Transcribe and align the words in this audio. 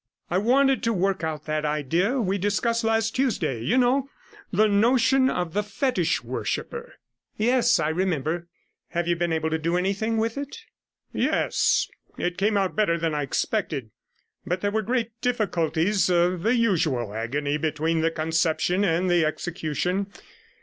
I 0.31 0.39
wanted 0.39 0.81
to 0.85 0.93
work 0.93 1.23
out 1.23 1.45
that 1.45 1.63
idea 1.63 2.19
we 2.19 2.39
discussed 2.39 2.83
last 2.83 3.15
Tuesday, 3.15 3.61
you 3.61 3.77
know, 3.77 4.09
the 4.51 4.67
notion 4.67 5.29
of 5.29 5.53
the 5.53 5.61
fetish 5.61 6.23
worshipper?' 6.23 6.95
'Yes, 7.37 7.79
I 7.79 7.89
remember. 7.89 8.47
Have 8.89 9.07
you 9.07 9.15
been 9.15 9.31
able 9.31 9.51
to 9.51 9.59
do 9.59 9.77
anything 9.77 10.17
with 10.17 10.39
it?' 10.39 10.57
'Yes; 11.13 11.87
it 12.17 12.39
came 12.39 12.57
out 12.57 12.75
better 12.75 12.97
than 12.97 13.13
I 13.13 13.21
expected; 13.21 13.91
but 14.43 14.61
there 14.61 14.71
were 14.71 14.81
great 14.81 15.11
difficulties, 15.21 16.07
the 16.07 16.55
usual 16.57 17.13
agony 17.13 17.57
between 17.57 18.01
the 18.01 18.09
conception 18.09 18.83
and 18.83 19.07
the 19.07 19.23
execution. 19.23 20.07